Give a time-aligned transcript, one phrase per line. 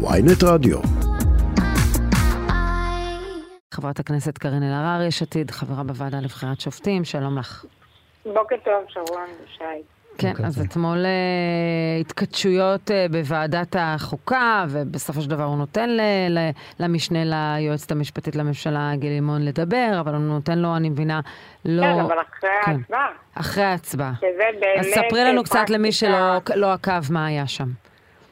[0.00, 0.78] ויינט רדיו.
[3.74, 7.64] חברת הכנסת קארין אלהרר, יש עתיד, חברה בוועדה לבחירת שופטים, שלום לך.
[8.24, 9.64] בוקר טוב, שרון ושי.
[10.18, 16.50] כן, אז אתמול uh, התכתשויות uh, בוועדת החוקה, ובסופו של דבר הוא נותן ל- ל-
[16.80, 21.20] למשנה ליועצת המשפטית לממשלה גיל לימון לדבר, אבל הוא נותן לו, אני מבינה,
[21.64, 21.82] לא...
[21.82, 22.72] כן, אבל אחרי כן.
[22.72, 23.08] ההצבעה.
[23.34, 24.12] אחרי ההצבעה.
[24.20, 24.28] שזה
[24.60, 24.78] באמת...
[24.80, 27.68] אז ספרי לנו קצת למי שלא לא עקב מה היה שם.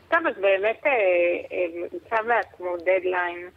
[0.08, 0.92] טוב, אז באמת אה,
[1.52, 3.48] אה, הוצב לעצמו דדליין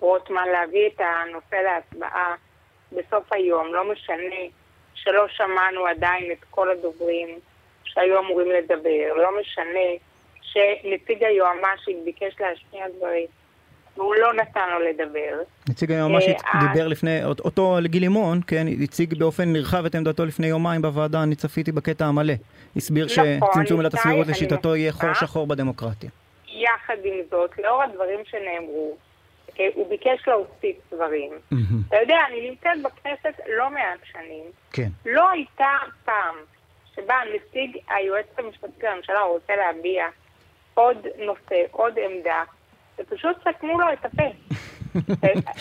[0.00, 2.34] רוטמן להביא את הנושא להצבעה
[2.92, 3.74] בסוף היום.
[3.74, 4.44] לא משנה
[4.94, 7.38] שלא שמענו עדיין את כל הדוברים
[7.84, 9.14] שהיו אמורים לדבר.
[9.16, 9.88] לא משנה
[10.42, 13.26] שנציג היועמ"שית ביקש להשמיע דברים
[14.24, 15.42] לא נתן לו לדבר.
[15.68, 20.46] נציג היועמ"שית אה, דיבר לפני, אותו גיל לימון, כן, הציג באופן נרחב את עמדתו לפני
[20.46, 22.34] יומיים בוועדה, אני צפיתי בקטע המלא.
[22.76, 25.14] הסביר נכון, שצמצום עילת הסבירות לשיטתו יהיה חור.
[25.14, 26.10] שחור בדמוקרטיה.
[26.48, 28.96] יחד עם זאת, לאור הדברים שנאמרו,
[29.60, 31.32] אה, הוא ביקש להוסיף דברים.
[31.88, 34.44] אתה יודע, אני נמצאת בכנסת לא מעט שנים.
[34.72, 34.88] כן.
[35.06, 35.70] לא הייתה
[36.04, 36.34] פעם
[36.94, 40.04] שבה נציג היועצת המשפטית לממשלה רוצה להביע
[40.74, 42.42] עוד נושא, עוד עמדה,
[43.00, 44.22] ופשוט סתמו לו את הפה.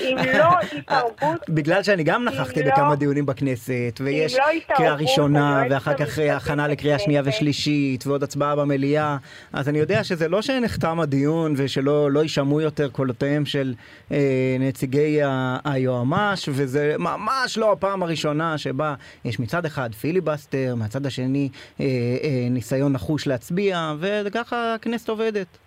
[0.02, 4.44] אם לא התערבות, בגלל שאני גם נכחתי לא- בכמה דיונים בכנסת, ויש לא
[4.76, 7.22] קריאה ראשונה, היועצת ואחר כך המשפטית הכנה לקריאה שנייה.
[7.26, 9.18] ושלישית, ועוד הצבעה במליאה,
[9.54, 13.74] אז אני יודע שזה לא שנחתם הדיון ושלא לא יישמעו יותר קולותיהם של
[14.12, 14.18] אה,
[14.60, 15.20] נציגי
[15.64, 18.96] היועמ"ש, וזה ממש לא הפעם הראשונה שבה
[19.26, 25.63] יש מצד אחד פיליבסטר, מהצד השני אה, אה, ניסיון נחוש להצביע, וככה הכנסת עובדת.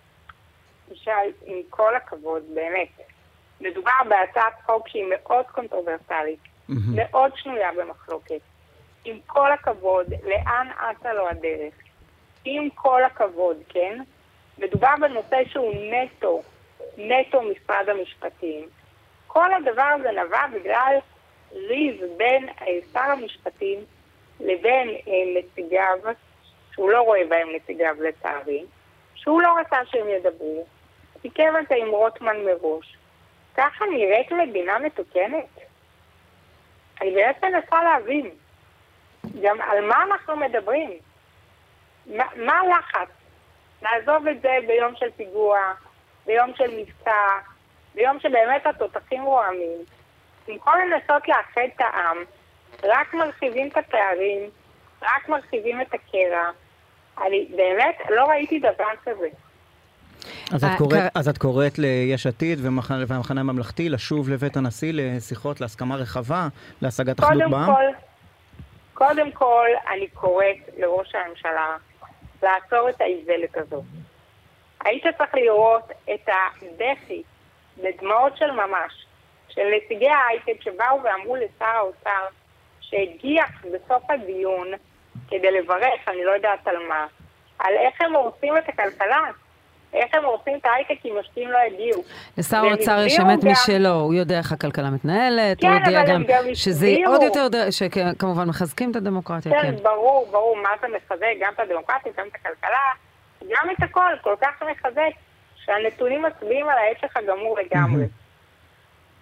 [0.93, 1.11] שי,
[1.45, 2.87] עם כל הכבוד, באמת,
[3.61, 6.81] מדובר בהצעת חוק שהיא מאוד קונטרוברסלית, מהמם.
[6.95, 8.39] מאוד שנויה במחלוקת.
[9.05, 11.73] עם כל הכבוד, לאן אצה לו הדרך?
[12.45, 13.99] עם כל הכבוד, כן?
[14.57, 16.41] מדובר בנושא שהוא נטו,
[16.97, 18.67] נטו משרד המשפטים.
[19.27, 20.95] כל הדבר הזה נבע בגלל
[21.53, 23.79] ריב בין אה, שר המשפטים
[24.39, 25.97] לבין אה, נציגיו,
[26.71, 28.65] שהוא לא רואה בהם נציגיו לצערי,
[29.15, 30.65] שהוא לא רצה שהם ידברו,
[31.21, 32.97] סיכם את זה עם רוטמן מראש.
[33.57, 35.45] ככה נראית מדינה מתוקנת?
[37.01, 38.29] אני באמת מנסה להבין.
[39.41, 40.91] גם על מה אנחנו מדברים?
[42.05, 43.09] מה, מה הלחץ?
[43.81, 45.59] נעזוב את זה ביום של פיגוע,
[46.25, 47.27] ביום של מבצע,
[47.95, 49.77] ביום שבאמת התותחים רועמים.
[50.47, 52.17] במקום לנסות לאחד את העם,
[52.83, 54.49] רק מרחיבים את הפערים,
[55.01, 56.51] רק מרחיבים את הקרע.
[57.21, 59.27] אני באמת לא ראיתי דבר כזה.
[60.53, 64.57] אז אה, את, קוראת, כ- אז את קוראת ליש עתיד ומחנה- והמחנה הממלכתי לשוב לבית
[64.57, 66.47] הנשיא לשיחות להסכמה רחבה,
[66.81, 67.65] להשגת אחדות קודם בעם?
[67.65, 67.83] כל,
[68.93, 71.75] קודם כל, אני קוראת לראש הממשלה
[72.43, 73.83] לעצור את האיוולת הזאת.
[74.85, 75.83] היית צריך לראות
[76.13, 77.21] את הדחי
[77.77, 79.05] בדמעות של ממש
[79.49, 82.25] של נציגי ההייטק שבאו ואמרו לשר האוצר
[82.81, 84.67] שהגיח בסוף הדיון
[85.27, 87.05] כדי לברך, אני לא יודעת על מה,
[87.59, 89.19] על איך הם הורסים את הכלכלה,
[90.03, 92.03] איך הם הורסים את ההייטק אם משקיעים לא יגיעו.
[92.37, 96.23] לשר האוצר יש אמת גם- משלו, הוא יודע איך הכלכלה מתנהלת, כן, הוא יודע גם
[96.27, 97.11] גם שזה הסבירו.
[97.13, 99.61] עוד יותר, שכמובן מחזקים את הדמוקרטיה, כן.
[99.61, 102.77] כן, ברור, ברור, מה זה מחזק, גם את הדמוקרטיה, גם את הכלכלה,
[103.49, 105.11] גם את הכל, כל כך מחזק,
[105.65, 108.03] שהנתונים מצביעים על ההפך הגמור לגמרי.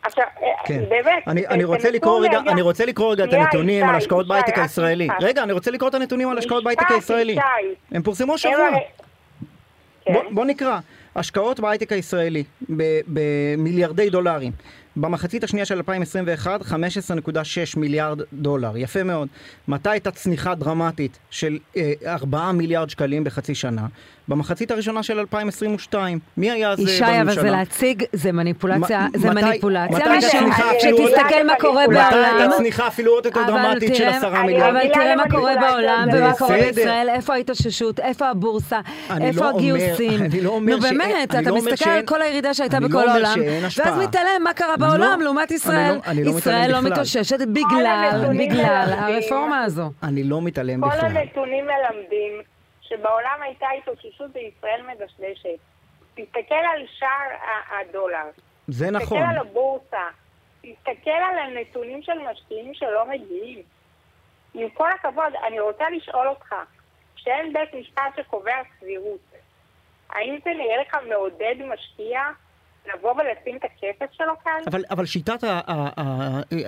[0.03, 0.83] עכשיו, אה, כן.
[0.89, 3.95] באמת, אני, אני, רוצה תנסו לקרוא רגע, רגע- אני רוצה לקרוא רגע את הנתונים על
[3.95, 5.07] השקעות בהייטק הישראלי.
[5.21, 7.37] רגע, אני רוצה לקרוא את הנתונים על השקעות בהייטק הישראלי.
[7.91, 8.69] הם פורסמו הם השבוע.
[10.13, 10.79] בוא, בוא נקרא,
[11.15, 12.43] השקעות בהייטק הישראלי
[13.07, 14.51] במיליארדי דולרים.
[14.97, 16.67] במחצית השנייה של 2021, 15.6
[17.79, 19.27] מיליארד דולר, יפה מאוד.
[19.67, 23.81] מתי הייתה צניחה דרמטית של אה, 4 מיליארד שקלים בחצי שנה?
[24.27, 26.19] במחצית הראשונה של 2022.
[26.37, 27.21] מי היה אז אה, ישי, בממשלה?
[27.21, 29.97] אבל זה להציג, זה מניפולציה, זה מתי- מניפולציה.
[29.97, 32.35] מתי מה הייתה צניחה אפילו עוד- שתסתכל מה קורה מתי מתי בעולם.
[32.39, 34.69] הייתה צניחה אפילו עוד יותר אבל דרמטית של תראה- 10 אני מיליארד?
[34.75, 36.07] אבל תראה מה קורה בעולם.
[36.13, 36.57] ומה קורה.
[36.57, 38.79] בישראל, איפה ההתאוששות, איפה הבורסה,
[39.21, 40.21] איפה לא הגיוסים.
[40.23, 42.87] אני לא אומר נו שאין- באמת, אני אתה לא מסתכל על כל הירידה שהייתה לא
[42.87, 43.35] בכל העולם.
[43.77, 45.91] ואז מתעלם מה קרה בעולם לעומת אני ישראל.
[45.91, 46.81] לא- לא ישראל לא.
[46.81, 48.93] מתאוששת בגלל, בגלל.
[48.97, 49.91] הרפורמה הזו.
[50.03, 51.17] אני לא מתעלם כל בכלל.
[51.17, 52.41] הנתונים מלמדים
[52.81, 55.59] שבעולם הייתה התאוששות וישראל מדשדשת.
[56.15, 57.37] תסתכל על שער
[57.79, 58.25] הדולר.
[58.67, 59.17] זה נכון.
[59.17, 60.03] תסתכל על הבורסה.
[60.61, 63.59] תסתכל על הנתונים של משקיעים שלא מגיעים.
[64.53, 66.55] עם כל הכבוד, אני רוצה לשאול אותך,
[67.15, 69.19] כשאין בית משפט שקובע סבירות,
[70.09, 72.21] האם זה נראה לך מעודד משקיע
[72.93, 74.51] לבוא ולשים את הכסף שלו כאן?
[74.67, 75.43] אבל, אבל שיטת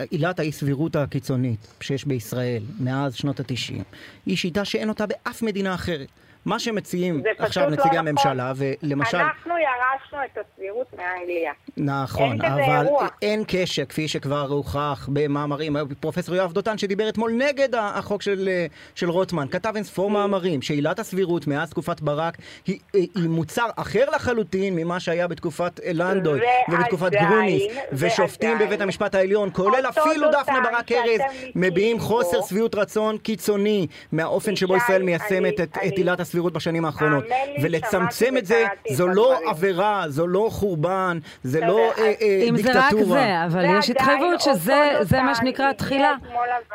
[0.10, 3.84] עילת האי סבירות הקיצונית שיש בישראל מאז שנות התשעים
[4.26, 6.08] היא שיטה שאין אותה באף מדינה אחרת.
[6.48, 8.08] מה שמציעים עכשיו לא נציגי נכון.
[8.08, 9.18] הממשלה, ולמשל...
[9.18, 11.52] אנחנו ירשנו את הסבירות מאנגליה.
[11.78, 13.08] נכון, אין אבל אירוע.
[13.22, 15.76] אין קשר, כפי שכבר הוכח במאמרים.
[16.00, 18.66] פרופסור יואב דותן שדיבר אתמול נגד החוק של, אה,
[18.96, 23.68] של רוטמן, כתב אין ספור מאמרים שעילת הסבירות מאז תקופת ברק היא, היא, היא מוצר
[23.76, 27.64] אחר לחלוטין ממה שהיה בתקופת לנדוי ועדיין, ובתקופת גרוניס,
[27.94, 31.22] ושופטים בבית המשפט העליון, כולל אפילו דפנה ברק ארז,
[31.56, 32.00] מביעים.
[32.00, 37.24] חוסר שביעות רצון קיצוני מהאופן שבו ישראל מיישמת את עילת הסבירות בשנים האחרונות.
[37.62, 39.40] ולצמצם את זה, זו לא.
[39.50, 43.20] עבירה, זו לא חורבן, זה בסדר, לא אז אה, אה, אם זה רק דיקטטורה.
[43.20, 46.14] זה, אבל יש התחייבות שזה מה שנקרא תחילה.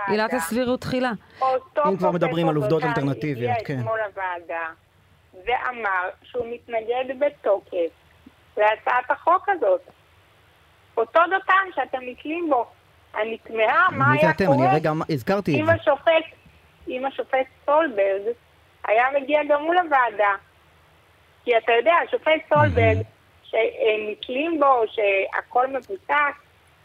[0.08, 1.12] עילת הסבירות תחילה.
[1.88, 3.80] אם כבר מדברים על עובדות אלטרנטיביות, כן.
[5.46, 7.92] ואמר שהוא מתנגד בתוקף
[8.56, 9.80] להצעת החוק הזאת.
[10.96, 12.66] אותו דותן שאתם נתלים בו.
[13.20, 14.44] אני תמהה מה היה אתם?
[14.44, 14.78] אני קורה
[15.48, 15.68] אם.
[15.68, 16.24] השופט,
[16.88, 18.22] אם השופט סולברג
[18.84, 20.32] היה מגיע גם הוא לוועדה.
[21.44, 22.98] כי אתה יודע, השופט סולברג,
[23.42, 26.34] שנתלים בו, שהכל מבוסס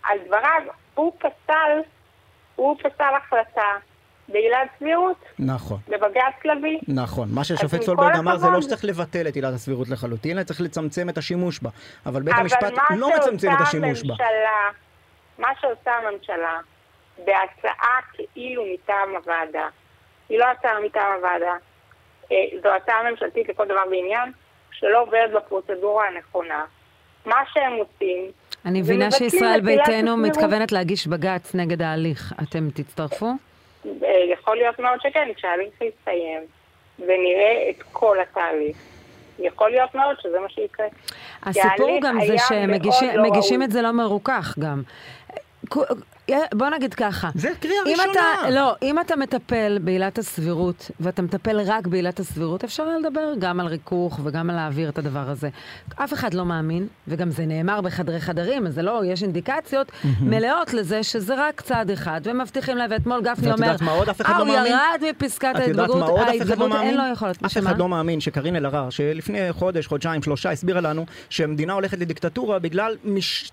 [0.03, 0.61] על דבריו,
[0.95, 1.79] הוא פסל,
[2.55, 3.71] הוא פסל החלטה
[4.29, 5.77] בעילת סבירות, נכון.
[5.87, 6.79] בבג"ץ לביא.
[6.87, 10.37] נכון, מה שהשופט עם סולברג אמר זה לא הכבוד- שצריך לבטל את עילת הסבירות לחלוטין,
[10.37, 11.69] אלא צריך לצמצם את השימוש בה.
[12.05, 14.13] אבל בית אבל המשפט לא מצמצם את השימוש בה.
[14.19, 14.69] הממשלה,
[15.39, 16.59] מה שעושה הממשלה
[17.25, 19.67] בהצעה כאילו מטעם הוועדה,
[20.29, 21.53] היא לא הצעה מטעם הוועדה,
[22.63, 24.31] זו הצעה ממשלתית לכל דבר ועניין,
[24.71, 26.65] שלא עוברת בפרוצדורה הנכונה.
[27.25, 28.31] מה שהם עושים,
[28.65, 30.17] אני מבינה שישראל ביתנו.
[30.17, 32.33] מתכוונת להגיש בג"ץ נגד ההליך.
[32.43, 33.25] אתם תצטרפו?
[33.25, 36.41] אה, יכול להיות מאוד שכן, כשההליך יסתיים
[36.99, 38.77] ונראה את כל התהליך,
[39.39, 40.85] יכול להיות מאוד שזה מה שיקרה.
[41.43, 43.65] הסיפור גם זה מאוד לא מגישים ראוי.
[43.65, 44.81] את זה לא מרוכך גם.
[46.53, 47.29] בוא נגיד ככה.
[47.35, 48.11] זה קריאה ראשונה.
[48.11, 53.59] אתה, לא, אם אתה מטפל בעילת הסבירות, ואתה מטפל רק בעילת הסבירות, אפשר לדבר גם
[53.59, 55.49] על ריכוך וגם על להעביר את הדבר הזה.
[55.95, 59.91] אף אחד לא מאמין, וגם זה נאמר בחדרי חדרים, אז זה לא, יש אינדיקציות
[60.21, 63.75] מלאות לזה שזה רק צעד אחד, ומבטיחים להם, ואתמול גפני אומר,
[64.21, 64.67] אחד אה, לא הוא?
[64.67, 66.87] ירד מפסקת ההתגברות, לא ההתגברות מאמין?
[66.87, 67.45] אין לו יכולת.
[67.45, 67.57] אף?
[67.57, 72.95] אחד לא מאמין שקארין אלהרר, שלפני חודש, חודשיים, שלושה, הסבירה לנו שהמדינה הולכת לדיקטטורה בגלל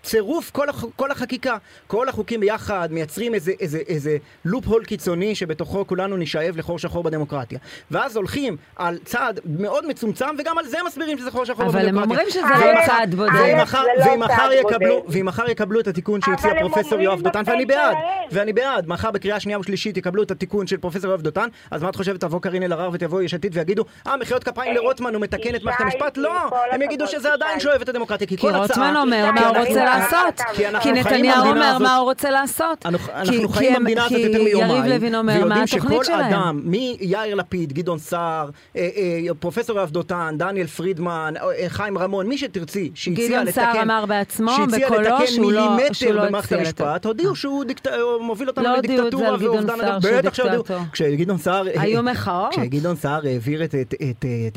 [0.03, 0.51] צירוף.
[0.97, 1.57] כל החקיקה.
[1.87, 7.03] כל החוקים ביחד מייצרים איזה, איזה, איזה לופ הול קיצוני שבתוכו כולנו נשאב לחור שחור
[7.03, 7.59] בדמוקרטיה.
[7.91, 12.03] ואז הולכים על צעד מאוד מצומצם, וגם על זה מסבירים שזה חור שחור אבל בדמוקרטיה.
[12.03, 12.41] הם אומרים שזה
[12.75, 13.31] לא צעד בודד.
[13.35, 15.17] ואם מחר- לא ואם מחר צעד יקבלו- בודד.
[15.17, 17.97] ואם מחר יקבלו את התיקון שהציע אבל פרופסור יואב דותן, ואני בעד.
[18.33, 21.89] ואני בעד, מחר בקריאה שנייה ושלישית יקבלו את התיקון של פרופסור יואב דותן, אז מה
[21.89, 25.23] את חושבת, תבוא קארין אלהרר ותבוא יש עתיד ויגידו, אה, מחיאות כפיים אה, לרוטמן, הוא
[25.23, 26.17] מתקן את מערכת המשפט?
[26.17, 26.31] לא,
[26.71, 27.61] הם יגידו שזה עדיין.
[27.61, 28.63] שואב את הדמוקרטיה, כי כי כל הצעה...
[28.63, 30.41] רוטמן אומר כי מה הוא רוצה לעשות.
[30.55, 31.79] כי כי נתניהו אומר.
[31.79, 32.54] מה הוא רוצה לעשות.
[32.85, 35.39] אנחנו, כי- אנחנו כי חיים הם- במדינה הזאת כי יותר מיומיים, יריב לוין אומר מה
[35.39, 36.33] ויודעים התוכנית שכל שלהם.
[36.33, 42.27] אדם, מיאיר לפיד, גדעון סער, אה, אה, פרופסור יואב דותן, דניאל פרידמן, אה, חיים רמון,
[42.27, 46.27] מי שתרצי, שהציע גדעון לתקן, סער אמר בעצמו שהציע בקולו לתקן שהוא לא- מילימטר לא
[46.27, 46.85] במערכת הציע לתקן.
[46.85, 49.41] המשפט, הודיעו שהוא דיקט- אה, מוביל אותנו לא לדיקטטורה גדעון
[49.71, 50.01] ואובדן.
[50.01, 50.65] שהוא בטח שהודיעו.
[50.93, 51.69] כשגדעון סער...
[51.69, 52.51] אה, היו מחאות?
[52.53, 53.75] כשגדעון סער העביר את-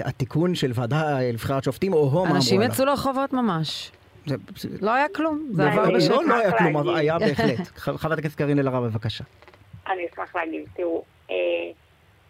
[0.05, 2.73] התיקון של ועדה לבחירת שופטים, או הו, מה אנשים אמרו עליו.
[2.73, 3.91] יצאו לרחובות ממש.
[4.27, 6.11] זה- זה- לא היה כלום, זה לא, עבר אני בשקט.
[6.11, 6.95] לא, לא היה כלום, אבל.
[6.97, 7.67] היה בהחלט.
[7.77, 9.23] חברת הכנסת קארין אלהרר, בבקשה.
[9.87, 11.35] אני אשמח להגיד, תראו, אה,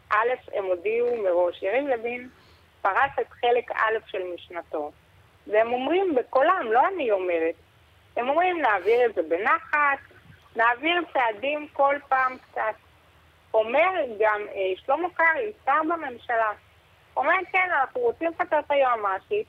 [0.10, 0.28] א',
[0.58, 2.30] הם הודיעו מראש, יריב לוין
[2.82, 4.92] פרס את חלק א' של משנתו,
[5.48, 7.56] והם אומרים בקולם, לא אני אומרת,
[8.18, 9.98] הם אומרים נעביר את זה בנחת,
[10.56, 12.62] נעביר צעדים כל פעם קצת.
[13.54, 13.90] אומר
[14.20, 16.52] גם אה, שלמה קרעי, שר בממשלה,
[17.18, 19.48] אומר כן, אנחנו רוצים לפטר את היועמ"שית,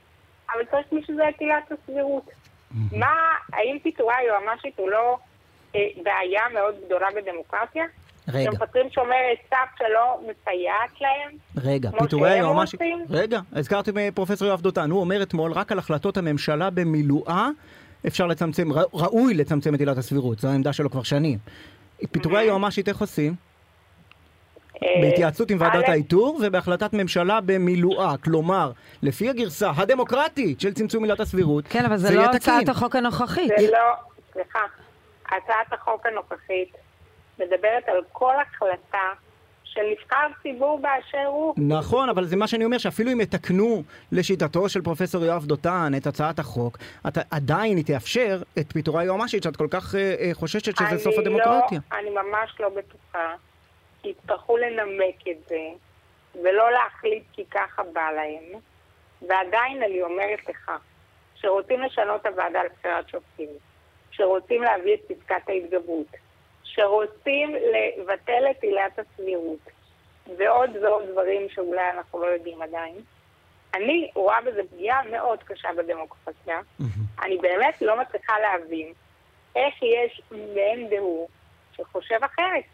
[0.55, 2.31] אבל צריך בשביל זה את עילת הסבירות.
[2.93, 3.14] מה,
[3.52, 5.19] האם פיטורי היועמ"שית הוא לא
[5.75, 7.85] אה, בעיה מאוד גדולה בדמוקרטיה?
[8.28, 8.50] רגע.
[8.52, 11.37] שמפטרים שומרת סף שלא מסייעת להם?
[11.57, 12.81] רגע, פיטורי היועמ"שית...
[13.11, 17.49] רגע, הזכרתי פרופסור יואב דותן, הוא אומר אתמול, רק על החלטות הממשלה במילואה
[18.07, 21.38] אפשר לצמצם, ראוי לצמצם את עילת הסבירות, זו העמדה שלו כבר שנים.
[22.11, 23.35] פיטורי היועמ"שית איך עושים?
[24.82, 28.14] אה, בהתייעצות עם ועדת האיתור ובהחלטת ממשלה במילואה.
[28.25, 32.23] כלומר, לפי הגרסה הדמוקרטית של צמצום עילת הסבירות, כן, אבל זה לא.
[32.25, 33.52] הצעת החוק הנוכחית.
[33.58, 33.78] זה לא,
[34.32, 34.58] סליחה,
[35.26, 36.76] הצעת החוק הנוכחית
[37.38, 39.12] מדברת על כל החלטה
[39.64, 41.54] של נבחר ציבור באשר הוא.
[41.56, 43.82] נכון, אבל זה מה שאני אומר, שאפילו אם יתקנו
[44.12, 49.42] לשיטתו של פרופסור יואב דותן את הצעת החוק, אתה, עדיין היא תאפשר את פיטורי היועמ"שית,
[49.42, 51.80] שאת כל כך אה, אה, חוששת שזה סוף הדמוקרטיה.
[51.92, 53.35] לא, אני ממש לא בטוחה.
[54.05, 55.69] יצטרכו לנמק את זה,
[56.43, 58.61] ולא להחליט כי ככה בא להם.
[59.28, 60.71] ועדיין אני אומרת לך,
[61.35, 63.49] שרוצים לשנות את הוועדה לבחירת שופטים,
[64.11, 66.17] שרוצים להביא את פסקת ההתגברות,
[66.62, 69.71] שרוצים לבטל את עילת הסבירות,
[70.38, 72.95] ועוד ועוד דברים שאולי אנחנו לא יודעים עדיין.
[73.75, 76.61] אני רואה בזה פגיעה מאוד קשה בדמוקרטיה.
[77.23, 78.93] אני באמת לא מצליחה להבין
[79.57, 81.28] איך יש מאן דהוא
[81.73, 82.64] שחושב אחרת.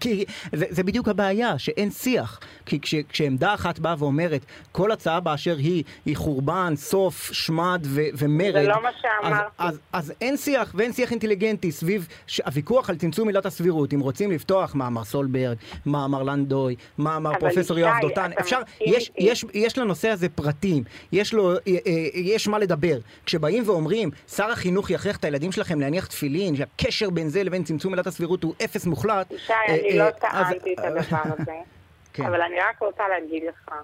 [0.00, 2.40] כי זה, זה בדיוק הבעיה, שאין שיח.
[2.66, 4.40] כי כש, כשעמדה אחת באה ואומרת,
[4.72, 8.62] כל הצעה באשר היא, היא חורבן, סוף, שמד ו, ומרד.
[8.62, 9.44] זה לא מה שאמרתי.
[9.58, 12.40] אז, אז, אז אין שיח, ואין שיח אינטליגנטי סביב ש...
[12.40, 13.94] הוויכוח על צמצום עילת הסבירות.
[13.94, 15.56] אם רוצים לפתוח מאמר סולברג,
[15.86, 21.52] מאמר לנדוי, מאמר פרופסור יואב דותן, אפשר, יש, יש, יש לנושא הזה פרטים, יש, לו,
[21.52, 22.98] אה, אה, יש מה לדבר.
[23.26, 27.92] כשבאים ואומרים, שר החינוך יכריח את הילדים שלכם להניח תפילין, שהקשר בין זה לבין צמצום
[27.92, 31.56] עילת הסבירות הוא אפס מוחלט, שי, אני לא טענתי את הדבר הזה,
[32.14, 32.24] כן.
[32.26, 33.74] אבל אני רק רוצה להגיד לך,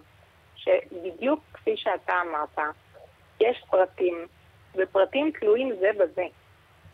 [0.56, 2.74] שבדיוק כפי שאתה אמרת,
[3.40, 4.26] יש פרטים,
[4.74, 6.24] ופרטים תלויים זה בזה.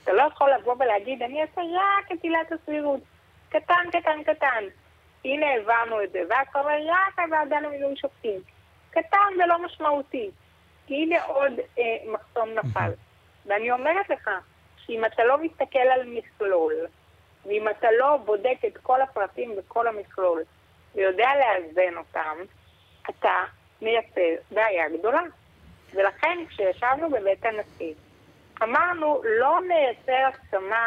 [0.03, 3.01] אתה לא יכול לבוא ולהגיד, אני אעשה רק את עילת הסבירות.
[3.49, 4.65] קטן, קטן, קטן.
[5.25, 8.41] הנה העברנו את זה, ואז אתה אומר, רק הוועדה למינוי שופטים.
[8.91, 10.31] קטן ולא משמעותי.
[10.87, 12.91] כי הנה עוד אה, מחסום נפל.
[13.47, 14.31] ואני אומרת לך,
[14.87, 16.74] שאם אתה לא מסתכל על מכלול,
[17.85, 20.43] אתה לא בודק את כל הפרטים בכל המכלול
[20.95, 22.37] ויודע לאזן אותם,
[23.11, 23.35] אתה
[23.83, 25.23] מייצר בעיה גדולה.
[25.95, 27.95] ולכן כשישבנו בבית הנשיא,
[28.63, 30.87] אמרנו לא נייצר הסכמה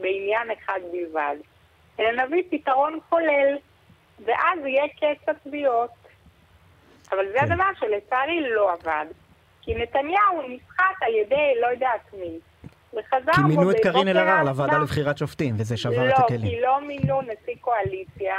[0.00, 1.36] בעניין אחד בלבד,
[2.00, 3.56] אלא נביא פתרון כולל,
[4.24, 5.90] ואז יהיה קץ התביעות.
[7.12, 7.52] אבל זה כן.
[7.52, 9.06] הדבר שלצערי לא עבד,
[9.62, 12.38] כי נתניהו נסחט על ידי לא יודעת מי.
[12.92, 16.40] וחזר כי מינו את קארין אלהרר לוועדה לבחירת שופטים, וזה שבר לא, את הכלים.
[16.40, 18.34] לא, כי לא מינו נשיא קואליציה.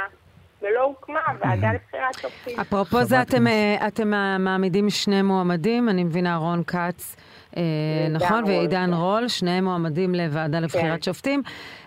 [0.62, 2.60] ולא הוקמה ועדה לבחירת שופטים.
[2.60, 7.16] אפרופו זה, אתם, אה, אתם מעמידים שני מועמדים, אני מבינה רון כץ,
[7.56, 7.62] אה,
[8.10, 8.94] נכון, ועידן כן.
[8.94, 11.02] רול, שניהם מועמדים לוועדה לבחירת כן.
[11.02, 11.42] שופטים,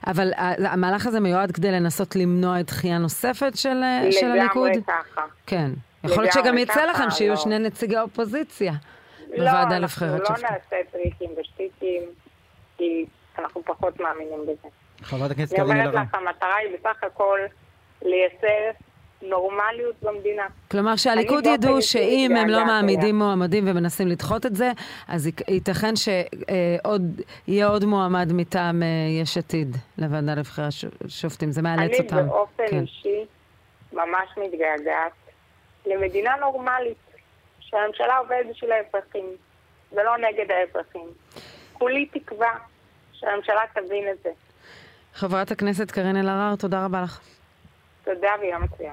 [0.07, 4.69] אבל המהלך הזה מיועד כדי לנסות למנוע דחייה נוספת של, אה, של הליכוד?
[4.69, 5.21] לגמרי ככה.
[5.47, 5.71] כן.
[6.03, 7.35] יכול להיות שגם יצא לכם שיהיו לא.
[7.35, 8.73] שני נציגי אופוזיציה
[9.37, 10.43] בוועדה לבחירת שופטים.
[10.43, 12.01] לא, אנחנו לא נעשה טריקים ושטיקים.
[12.81, 13.05] כי
[13.39, 14.67] אנחנו פחות מאמינים בזה.
[15.01, 15.89] חברת הכנסת קארין אלהרר.
[15.89, 17.39] אני אומרת לך, המטרה היא בסך הכל
[18.01, 18.71] לייצר
[19.21, 20.47] נורמליות במדינה.
[20.71, 24.71] כלומר שהליכוד ידעו שאם הם לא מעמידים מועמדים ומנסים לדחות את זה,
[25.07, 28.87] אז ייתכן שיהיה עוד מועמד מטעם אה,
[29.21, 30.71] יש עתיד לוועדה לבחירת
[31.07, 31.51] שופטים.
[31.51, 32.17] זה מאלץ אותם.
[32.17, 32.81] אני באופן כן.
[32.81, 33.25] אישי
[33.93, 35.11] ממש מתגעגעת
[35.85, 36.97] למדינה נורמלית,
[37.59, 39.25] שהממשלה עובדת בשביל האזרחים
[39.91, 41.07] ולא נגד האזרחים.
[41.73, 42.51] כולי תקווה
[43.21, 44.29] שהממשלה תבין את זה.
[45.13, 47.19] חברת הכנסת קארין אלהרר, תודה רבה לך.
[48.03, 48.91] תודה ויום מצוין.